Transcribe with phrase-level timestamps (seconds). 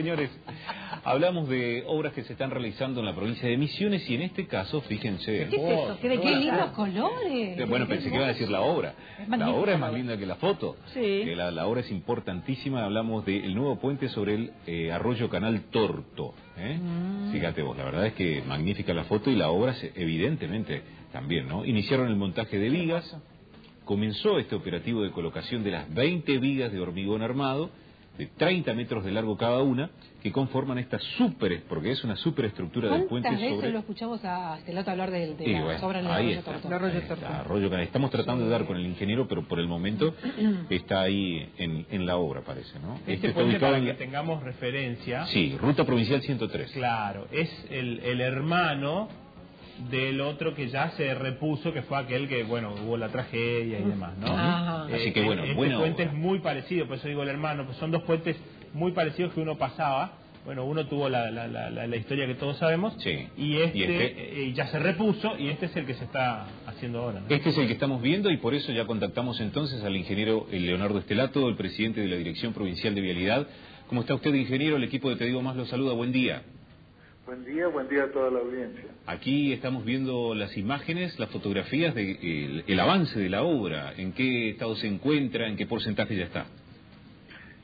[0.00, 0.30] señores,
[1.04, 4.46] hablamos de obras que se están realizando en la provincia de Misiones y en este
[4.46, 5.46] caso, fíjense...
[5.50, 5.98] ¿Qué es eso?
[6.02, 7.58] ¿Qué, qué lindos colores?
[7.58, 8.94] Eh, Bueno, pensé que iba a decir la obra.
[9.28, 10.76] La obra es más linda que la foto.
[10.92, 11.00] Sí.
[11.24, 12.84] Que la, la obra es importantísima.
[12.84, 16.34] Hablamos del nuevo puente sobre el eh, arroyo Canal Torto.
[16.58, 16.78] ¿eh?
[16.78, 17.32] Mm.
[17.32, 20.82] Fíjate vos, la verdad es que magnífica la foto y la obra, se- evidentemente,
[21.12, 21.64] también, ¿no?
[21.64, 23.16] Iniciaron el montaje de vigas.
[23.86, 27.70] Comenzó este operativo de colocación de las 20 vigas de hormigón armado,
[28.18, 29.90] de 30 metros de largo cada una,
[30.22, 33.70] que conforman esta super, porque es una superestructura del puente ¿Cuántas veces sobre...
[33.72, 36.50] lo escuchamos a Estelato hablar de, de Y las bueno, obras del ahí Arroyo está,
[36.52, 37.82] ahí Arroyo está.
[37.82, 40.14] Estamos tratando de dar con el ingeniero, pero por el momento
[40.70, 42.96] está ahí en, en la obra, parece, ¿no?
[43.06, 46.72] Este está puente, ubicado para en que la- tengamos referencia, Sí, Ruta Provincial 103.
[46.72, 49.08] claro, es el, el hermano
[49.90, 53.84] del otro que ya se repuso, que fue aquel que, bueno, hubo la tragedia y
[53.84, 54.26] demás, ¿no?
[54.28, 54.84] Ajá.
[54.94, 57.90] Así que, bueno, este puente es muy parecido, por eso digo el hermano, pues son
[57.90, 58.36] dos puentes
[58.72, 60.18] muy parecidos que uno pasaba.
[60.44, 63.26] Bueno, uno tuvo la, la, la, la- la historia que todos sabemos Sí.
[63.36, 66.46] y este, Y este- eh, ya se repuso y este es el que se está
[66.68, 67.18] haciendo ahora.
[67.20, 67.26] ¿no?
[67.34, 70.60] Este es el que estamos viendo y por eso ya contactamos entonces al ingeniero eh,
[70.60, 73.48] Leonardo Estelato, el presidente de la Dirección Provincial de Vialidad.
[73.88, 74.76] ¿Cómo está usted, ingeniero?
[74.76, 75.94] El equipo de Te Digo Más lo saluda.
[75.94, 76.42] Buen día.
[77.26, 78.84] Buen día, buen día a toda la audiencia.
[79.06, 84.50] Aquí estamos viendo las imágenes, las fotografías del el avance de la obra, en qué
[84.50, 86.46] estado se encuentra, en qué porcentaje ya está.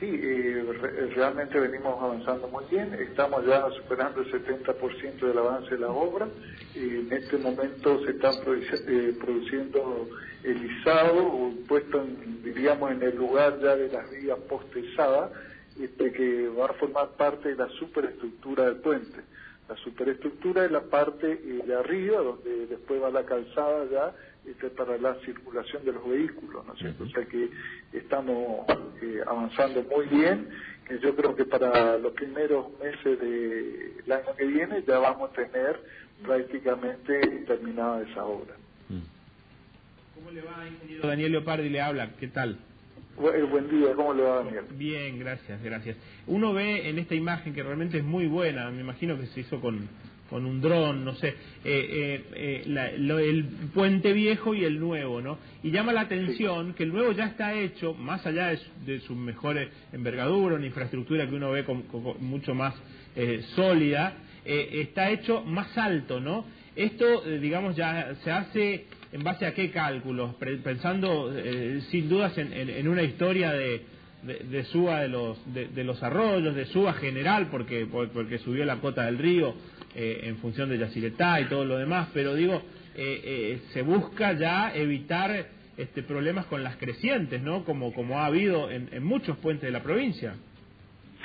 [0.00, 5.70] Sí, eh, re- realmente venimos avanzando muy bien, estamos ya superando el 70% del avance
[5.70, 6.26] de la obra,
[6.74, 10.08] y en este momento se están produci- eh, produciendo
[10.42, 15.30] el izado, o puesto, en, diríamos, en el lugar ya de las vías postezadas,
[15.80, 19.20] este, que va a formar parte de la superestructura del puente.
[19.68, 24.14] La superestructura es la parte eh, de arriba, donde después va la calzada ya
[24.46, 27.04] este, para la circulación de los vehículos, ¿no es cierto?
[27.04, 27.48] O sea que
[27.92, 28.66] estamos
[29.00, 30.50] eh, avanzando muy bien,
[30.86, 35.32] que yo creo que para los primeros meses del año que viene ya vamos a
[35.32, 35.80] tener
[36.22, 38.54] prácticamente terminada esa obra.
[40.14, 41.08] ¿Cómo le va, ingeniero?
[41.08, 42.58] Daniel Leopardi le habla, ¿qué tal?
[43.16, 44.64] Bu- buen día, ¿cómo le va Daniel?
[44.76, 45.96] Bien, gracias, gracias.
[46.26, 49.60] Uno ve en esta imagen que realmente es muy buena, me imagino que se hizo
[49.60, 49.88] con,
[50.28, 54.80] con un dron, no sé, eh, eh, eh, la- lo- el puente viejo y el
[54.80, 55.38] nuevo, ¿no?
[55.62, 59.14] Y llama la atención que el nuevo ya está hecho, más allá de de su
[59.14, 62.74] mejor eh, envergadura, una infraestructura que uno ve con, con- con mucho más
[63.16, 64.14] eh, sólida,
[64.44, 66.44] eh, está hecho más alto, ¿no?
[66.74, 72.36] Esto, eh, digamos, ya se hace en base a qué cálculos, pensando eh, sin dudas
[72.36, 73.82] en, en- una historia de,
[74.24, 78.76] de, suba de los, de, los arroyos, de suba general, porque, por- porque subió la
[78.80, 79.54] cota del río
[79.94, 82.60] eh, en función de Yacyretá y todo lo demás, pero digo,
[82.96, 87.64] eh, eh, se busca ya evitar este, problemas con las crecientes, ¿no?
[87.64, 90.34] Como, como ha habido en, en muchos puentes de la provincia.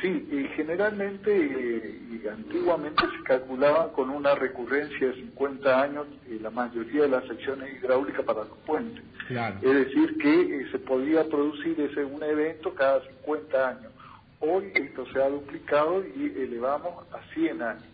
[0.00, 6.38] Sí, y generalmente eh, y antiguamente se calculaba con una recurrencia de 50 años eh,
[6.40, 9.02] la mayoría de las secciones hidráulicas para los puentes.
[9.26, 9.56] Claro.
[9.60, 13.92] Es decir, que eh, se podía producir ese un evento cada 50 años.
[14.40, 17.84] Hoy esto se ha duplicado y elevamos a 100 años.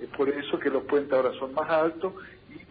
[0.00, 2.14] Es por eso que los puentes ahora son más altos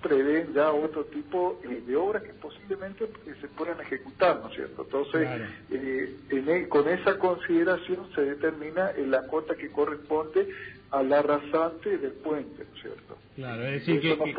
[0.02, 4.56] prevén ya otro tipo eh, de obras que posiblemente eh, se puedan ejecutar, ¿no es
[4.56, 4.84] cierto?
[4.84, 5.46] Entonces, Claro.
[5.72, 10.48] eh, en el- con esa consideración se determina eh, la cota que corresponde
[10.92, 13.18] a la rasante del puente, ¿no es cierto?
[13.36, 14.36] Claro, es decir, que, no que,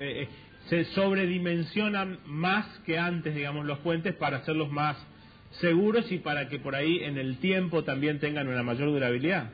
[0.00, 0.28] eh,
[0.68, 4.96] se sobredimensionan más que antes, digamos, los puentes para hacerlos más
[5.60, 9.50] seguros y para que por ahí en el tiempo también tengan una mayor durabilidad.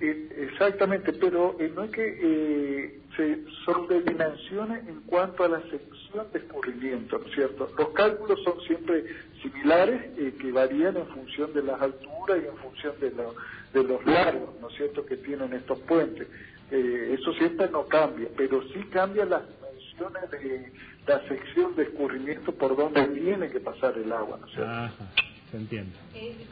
[0.00, 7.18] Exactamente, pero no es que eh, se sobredimensione en cuanto a la sección de escurrimiento,
[7.18, 7.68] ¿no es cierto?
[7.76, 9.04] Los cálculos son siempre
[9.42, 13.34] similares, eh, que varían en función de las alturas y en función de, lo-
[13.72, 16.28] de los largos, ¿no es cierto?, que tienen estos puentes.
[16.70, 20.72] Eh, eso siempre no cambia, pero sí cambian las dimensiones de
[21.08, 24.70] la sección de escurrimiento por donde tiene que pasar el agua, ¿no es cierto?
[24.70, 25.12] Ajá,
[25.50, 25.96] se entiende.
[26.14, 26.46] Eh,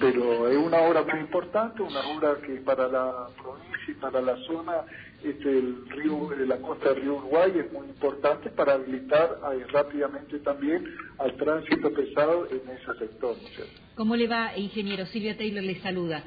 [0.00, 4.36] pero es una obra muy importante, una obra que para la provincia y para la
[4.46, 4.84] zona,
[5.22, 9.64] este, el río, de la costa del río Uruguay es muy importante para habilitar eh,
[9.72, 10.84] rápidamente también
[11.18, 13.36] al tránsito pesado en ese sector.
[13.94, 15.06] ¿Cómo le va, ingeniero?
[15.06, 16.22] Silvia Taylor le saluda.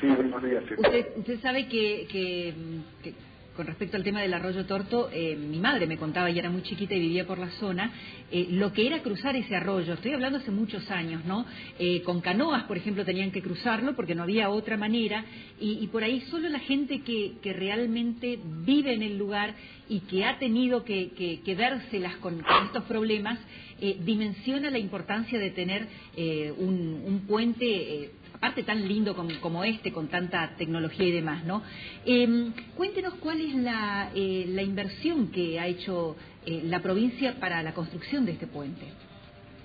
[0.00, 0.64] Sí, buenos días.
[0.66, 0.74] sí.
[0.78, 2.54] Usted, usted sabe que, que,
[3.02, 3.14] que
[3.56, 6.62] con respecto al tema del arroyo Torto, eh, mi madre me contaba, y era muy
[6.62, 7.92] chiquita y vivía por la zona,
[8.30, 9.94] eh, lo que era cruzar ese arroyo.
[9.94, 11.46] Estoy hablando hace muchos años, ¿no?
[11.78, 15.24] Eh, con canoas, por ejemplo, tenían que cruzarlo porque no había otra manera.
[15.60, 19.54] Y, por ahí solo la gente que, que realmente vive en el lugar
[19.88, 23.38] y que ha tenido que, que, que vérselas con, estos problemas,
[23.80, 25.86] eh, dimensiona la importancia de tener
[26.58, 28.10] un puente.
[28.44, 31.62] Aparte tan lindo como, este, con tanta tecnología y demás, ¿no?
[32.04, 36.14] Eh, cuéntenos cuál es la, eh, la inversión que ha hecho
[36.44, 38.84] eh, la provincia para la construcción de este puente.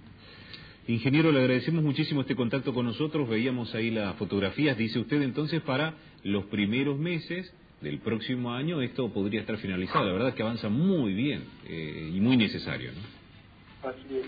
[0.87, 3.29] ingeniero, le agradecemos muchísimo este contacto con nosotros.
[3.29, 4.77] Veíamos ahí las fotografías.
[4.77, 10.05] Dice usted entonces para los primeros meses del próximo año esto podría estar finalizado.
[10.05, 12.91] La verdad es que avanza muy bien eh, y muy necesario.
[12.93, 13.89] ¿no?
[13.89, 14.25] Así es,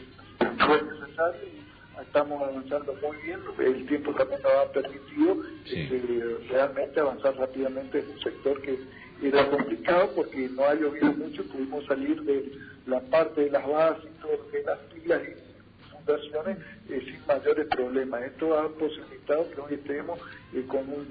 [0.65, 1.62] fue necesario y
[2.01, 5.79] estamos avanzando muy bien, el tiempo también nos ha permitido Sí.
[5.79, 8.79] este, realmente avanzar rápidamente en un sector que
[9.21, 12.51] era complicado porque no ha llovido mucho, pudimos salir de
[12.87, 16.57] la parte de las bases y todo es las pilas y fundaciones
[16.89, 18.23] eh, sin mayores problemas.
[18.23, 20.19] Esto ha posibilitado que hoy estemos
[20.53, 21.05] eh, con un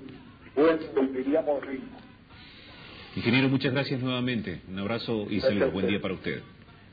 [0.54, 0.78] buen,
[1.14, 1.98] diríamos, ritmo.
[3.16, 4.60] Ingeniero, muchas gracias nuevamente.
[4.68, 5.72] Un abrazo y saludos.
[5.72, 6.42] Buen día para usted.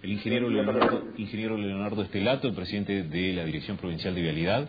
[0.02, 4.68] El ingeniero Leonardo, ingeniero Leonardo Estelato, el presidente de la Dirección Provincial de Vialidad.